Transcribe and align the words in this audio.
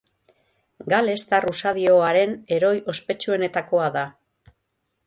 Galestar 0.93 1.47
usadioaren 1.51 2.35
heroi 2.57 2.75
ospetsuenetakoa 2.95 3.93
da. 4.01 4.07